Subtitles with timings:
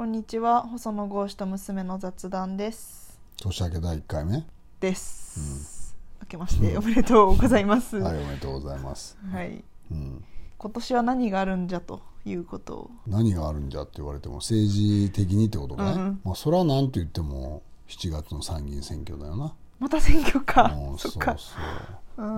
[0.00, 0.62] こんにちは。
[0.62, 3.20] 細野豪志と娘の雑談です。
[3.36, 4.46] 年明け第1回目？
[4.80, 7.98] です、明けましておめでとうございます。
[7.98, 9.62] はいおめでとうございます、はい。
[9.90, 10.24] うん、
[10.56, 12.90] 今年は何があるんじゃということを。
[13.06, 16.20] 何があるんじゃって言われても政治的にってことかね、うんうん。
[16.24, 19.54] まあ、それは何と言っても7月の参議院選挙だよな。
[19.78, 20.74] また選挙か。
[20.74, 21.36] うんそっか。
[21.36, 21.52] そ
[22.16, 22.36] うだから、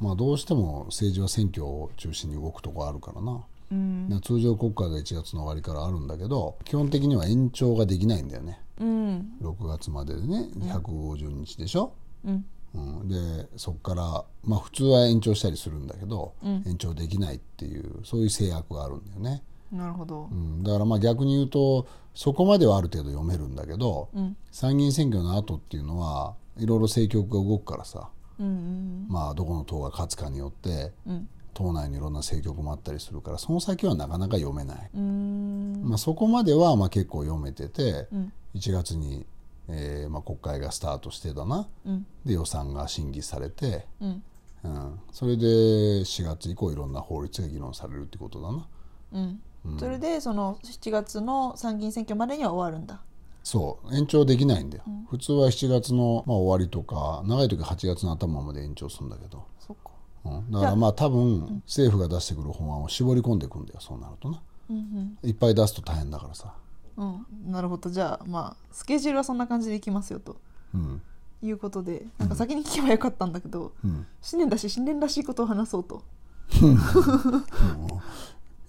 [0.00, 3.40] まあ、どうしても政治は選挙を中心に動くとこあるからな、
[3.72, 4.08] うん。
[4.08, 8.60] で通常国会が1月の終わりからあるんだけど基本的には延長ができないんだよね。
[8.78, 9.32] うん。
[9.40, 12.44] 6月まででね150日でしょ、うん。
[12.74, 16.62] うん、でそこから、まあ、普通は延長したりするんだけど、うん。
[16.66, 20.28] 延長できないっていうそういう制約があるんだよね、なるほど。
[20.30, 24.36] うん、だからまあ逆に言うとそこまではある程度読めるんだけど、うん。
[24.50, 29.06] 参議院選挙の後っていうのはいろいろ政局が動くからさ、うんうん。
[29.08, 38.32] まあ、どこの党が勝つかによってうん党内にいろんな政局もあったりするからその先はなかなか読めない、まあ、そこまではまあ結構読めてて、うん。
[38.54, 39.26] 1月に、
[39.68, 41.68] えーまあ、国会がスタートしてだな。
[41.86, 42.06] うん。
[42.24, 44.22] で予算が審議されて、うん。
[44.64, 48.68] うん、それで4月以降いろんな法律が議論されるってことだな。
[49.12, 49.78] うん。
[49.78, 53.00] それでその7月の参議院選挙までには終わるんだ。
[53.42, 53.96] そう。
[53.96, 59.90] 延長できないんだよ、普通は7月の、まあ、終わりとか長い時は8月の頭まで延長するんだけど、そっか
[60.24, 63.80] うん、だからまあ多分政府が出してくる法案を絞り込んでいくんだよ。
[63.80, 64.40] そうなるとな。
[64.70, 66.54] うんいっぱい出すと大変だからさ、
[66.96, 67.08] うん。
[67.08, 67.90] うんなるほど。
[67.90, 70.36] じゃあまあスケジュールはそんな感じでいきますよと。
[70.74, 71.02] うん。
[71.44, 76.04] いうことでなんか先に聞けばよかったんだけど、うん、新年だし新年らしいことを話そうと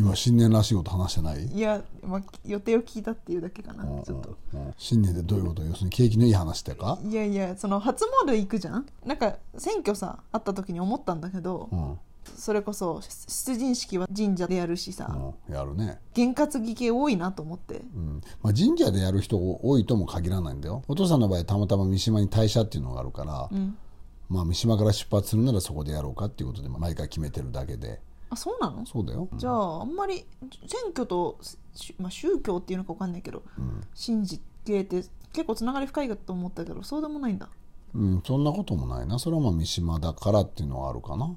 [0.00, 1.46] 今新年らしいこと話してない？
[1.46, 4.36] いや、まあ、予定を聞いたっていうだけかなうんちょっと。
[4.54, 5.62] うん新年でどういうこと？
[5.62, 8.86] 要するに景気のいい話ってか、いやいやその初詣行くじゃん？
[9.04, 11.98] なんか選挙さあった時に思ったんだけど、うん。
[12.36, 17.82] それこそ出陣式は神社でやるしさ、うん、やるね、験担ぎ系多いなと思って。
[17.94, 18.20] うん。
[18.42, 20.84] まあ、神社でやる人多いとも限らないんだよ。
[20.86, 23.76] お父さんの場合たまたま三島に大社っていうのがあるから、うん。
[24.28, 28.00] まあ、三島から出発するならそこでやろうかっていうことで毎回決めてるだけで
[28.30, 28.86] あそうなの？
[28.86, 30.24] そうだよ、じゃああんまり
[30.66, 31.38] 選挙と、
[31.74, 33.42] しまあ、宗教っていうのか分かんないけど、
[33.94, 37.48] 神事系って結構つながり深いかと思ったけどそうでもないんだ。
[37.94, 39.18] うん、そんなこともないな。
[39.18, 41.36] それはまあ三島だからっていうのはあるかな。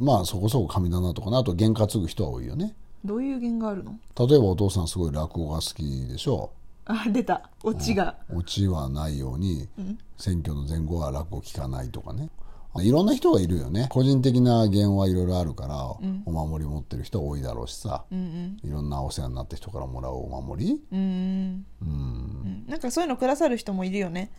[0.00, 1.38] まあそこそこ神棚とかな。
[1.38, 2.74] あと験担ぐ人は多いよね。
[3.04, 3.98] どういう弦があるの？
[4.18, 6.50] 例えばお父さんすごい落語が好きでしょ。
[6.86, 7.50] あ出た。
[7.62, 9.68] オチが、オチはないように、
[10.16, 12.30] 選挙の前後は落語聞かないとかね
[12.80, 13.86] いろんな人がいるよね。
[13.90, 15.88] 個人的な弦はいろいろあるから、
[16.24, 20.80] お守り持ってる人多いだろうしさ、うんいろんなお世話になった人からもらうお守り。
[20.90, 21.66] うんうん。
[21.82, 22.64] うん。
[22.66, 24.30] なんかそういうのくださる人もいるよね、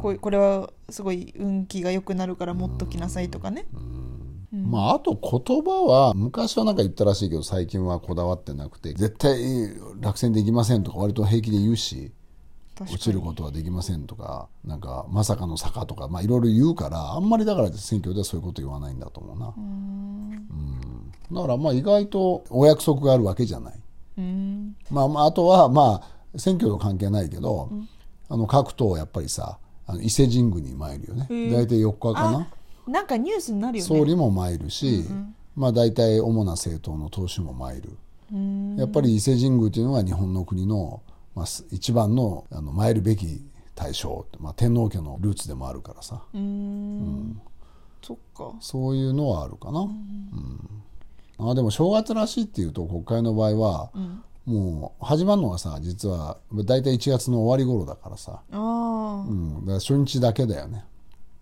[0.00, 3.66] こうこれはすごい運気が良くなるから持っときなさいとかね、
[4.52, 9.38] まああと言葉は昔はなんか言ったらしいけど最近はこだわってなくて絶対
[10.00, 12.12] 落選できませんとか割と平気で言うし
[12.80, 19.54] 落ちることはできませんとかなんかまさかの坂とかまあいろいろ言うからあんまりだから選挙ではそういうこと言わないんだと思うな。
[19.56, 21.12] うん。
[21.32, 23.74] だからまあ意外とお約束があるわけじゃない。
[24.18, 24.76] うん。
[24.90, 27.70] まあまああとはまあ選挙と関係ないけど、
[28.28, 31.26] あの各党やっぱりさあの伊勢神宮に参るよね。
[31.50, 32.38] 大体4日かな。
[32.38, 32.60] あ
[32.90, 33.88] なんかニュースになるよね。
[33.88, 35.04] 総理も参るし、
[35.54, 37.90] まあ大体主な政党の党首も参る。
[38.32, 38.76] うん。
[38.76, 41.02] やっぱり伊勢神宮というのが日本の国の、
[41.34, 46.22] まあ、す一番のあの参るべき対象、まあ、天皇家のルーツでもあるからさ。
[46.34, 47.40] うん。
[48.02, 48.52] そっか。
[48.60, 51.50] そういうのはあるかな、うん。
[51.50, 53.90] あでも正月らしいっていうと国会の場合は、
[54.46, 60.84] もう始まるのがさ実は大体1月の終わり頃だからさ、ああ、うん、だから初日だけだよね、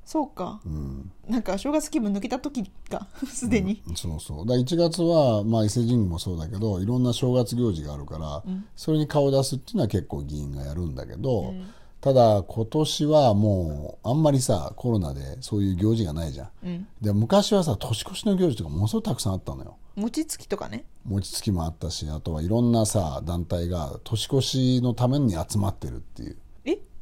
[0.09, 0.59] そうか。
[0.65, 4.39] うん、なんか正月気分抜けた時か すでに、そうそう。
[4.39, 8.43] だから1月は、まあ、伊勢神宮もそうだけどいろんな正月行事があるから、
[8.75, 11.53] それに顔を出すっていうのは結構議員がやるんだけど、
[12.01, 16.87] ただ今年はもうあんまりさコロナでそういう行事がないじゃん、うん。
[17.03, 19.77] で昔はさ年越しの行事とかものすごいたくさんあったのよ。
[19.95, 20.87] 餅つきとかね。
[21.05, 26.39] 餅つきもあったしあとはいろんなさ団体が年越しのために集まってるっていう。
[26.48, 26.48] え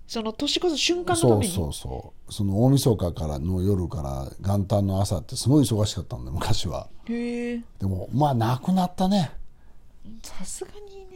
[0.06, 1.52] その年越す瞬間のために？
[1.52, 2.32] そうそうそう。
[2.32, 6.88] その大晦日からの夜から元旦の朝ってすごい忙しかったんだよ昔は。
[7.06, 7.62] へえ。
[7.78, 9.32] でもまあなくなったね、
[10.22, 10.70] さすが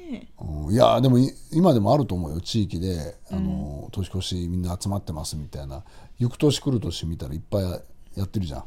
[0.07, 0.29] にね。
[0.41, 3.17] うん、いやでもい今でもあると思うよ地域で。
[3.31, 5.85] あの、年越しみんな集まってますみたいな。
[6.19, 7.63] 行く年来る年見たらいっぱい
[8.17, 8.61] やってるじゃん、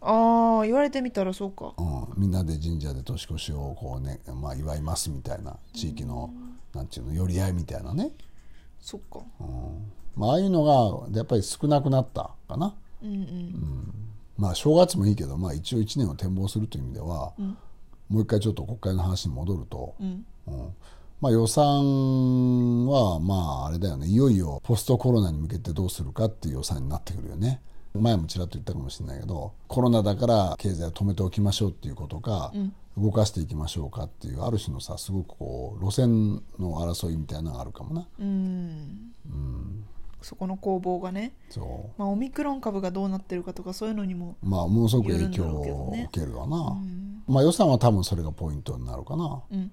[0.00, 1.74] ああ言われてみたらそうか。
[1.76, 5.56] うん、みんなで神社で年越しをこうね、まあ、祝いますみたいな。
[5.74, 6.30] 地域の、
[6.72, 8.12] なんていうの寄り合いみたいなね、
[8.86, 9.18] そっか。
[9.40, 9.92] うん。
[10.14, 10.62] まあ、ああいうの
[11.10, 12.72] がやっぱり少なくなったかな。
[13.02, 13.94] うんうん。
[14.38, 17.32] まあ正月もいいけど、まあ、一応1年を展望するという意味では、
[18.08, 20.24] もう一回ちょっと国会の話に戻ると、うん。
[20.46, 20.74] うん。
[21.20, 23.34] まあ、予算はま
[23.64, 24.06] ああれだよね。
[24.06, 27.60] いよいよポストコロナに向けてどうするかっていう予算になってくるよね。
[28.00, 38.08] 前もちらっと言ったかもしれないけどコロナだから経済を止めておきましょうっていうことか、うん、動かしていきましょうかっていうある種のさすごくこう路線の争いみたいなのがあるかもな。
[38.18, 39.84] うん、うん。
[40.22, 41.34] そこの攻防がね。
[41.50, 49.70] そう、まあ、オミクロン株がどうなってるかとかそういうのにもまあものすごく影響を受けるわな、うん、まあ予算は多分それがポイントになるかな、うん。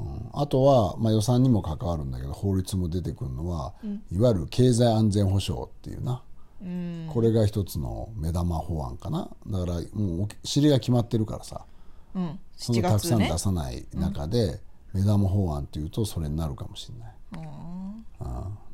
[0.00, 6.22] うん、あとは、まあ、予算にも関わるんだけど法律も出てくるのは、うん、いわゆる経済安全保障っていうな、
[6.62, 9.28] うん、これが一つの目玉法案かな。
[9.46, 11.66] だからもう尻が決まってるからさ、
[12.14, 14.60] うん、そのたくさん出さない中で、
[14.92, 17.12] 目玉法案っていうとそれになるかもしれない。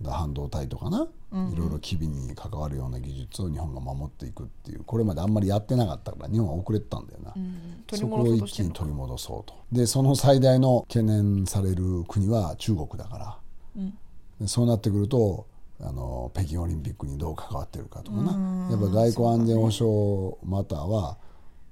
[0.03, 4.85] だ半導体とかな、いろいろ機微に関わるような技術を日本が守っていくっていう。
[4.85, 9.55] これまであんまりやってなかったから日本は遅れてたんだよな、うん、そこを一気に取り戻そうと。
[9.73, 13.39] でその最大の懸念される国は中国だから、
[13.77, 13.99] うん、
[14.41, 15.47] でそうなってくると
[15.81, 18.69] あの北京オリンピックにどう関わってるかとかな。
[18.71, 21.17] やっぱ外交安全保障または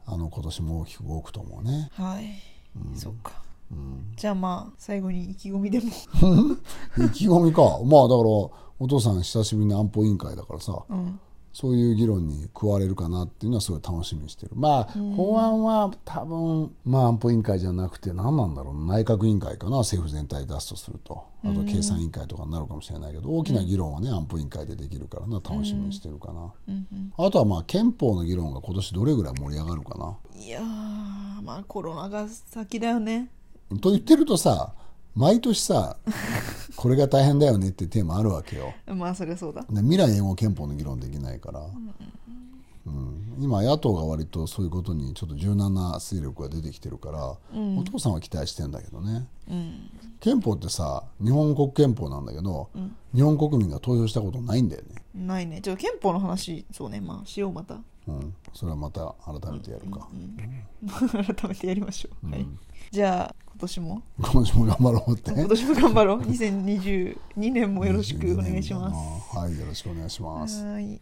[0.06, 1.90] あの今年も大きく動くと思うね。
[1.94, 2.24] はい、
[2.76, 3.42] うん、そっか。
[4.14, 5.86] じゃあまあ最後に意気込みでも。
[7.04, 7.62] 意気込みか。
[7.84, 8.28] まあだから
[8.78, 11.20] お父さん久しぶりに安保委員会だからさ、うん、
[11.56, 14.52] そういう議論に加われるかなっていうのはすごい楽しみにしてる。
[14.54, 14.84] まあ、
[15.16, 21.24] 法案は多分、まあ、安保委員会じゃなくて何なんだろう内閣委員会かな政府全体出すとすると。
[21.44, 26.52] あと経産委員会とかになるかもしれないけど、大きな議論はね安保委員会でできるからな楽しみにしてるかな、
[27.16, 30.14] あとはまあ憲法の議論が今年どれぐらい盛り上がるかな。
[30.38, 33.30] いやまあコロナが先だよね。
[33.80, 34.74] と言ってるとさ
[35.14, 35.96] 毎年さ
[36.76, 38.74] これが大変だよねってテーマあるわけよ。
[38.86, 39.64] まあそりゃそうだ。
[39.70, 41.60] 未来永劫憲法の議論できないから、
[42.86, 49.90] うん、今野党が割とそういうことにちょっと柔軟な勢力が出てきてるから、うん、お父さんは期待してんだけどね、うん、
[50.20, 52.68] 憲法ってさ日本国憲法なんだけど、
[53.14, 55.02] 日本国民が投票したことないんだよね。
[55.14, 55.60] ないね。
[55.62, 57.78] ちょっと憲法の話そうねまあしようまた。
[58.08, 60.08] うん、それはまた改めてやるか、
[61.34, 62.46] 改めてやりましょう、はい。
[62.90, 64.02] じゃあ今年も？
[64.18, 65.30] 今年も頑張ろうって。
[65.32, 66.20] 今年も頑張ろう。
[66.22, 67.18] 2022
[67.52, 69.36] 年もよろしくお願いします。
[69.36, 70.64] はいよろしくお願いします。
[70.64, 71.00] はい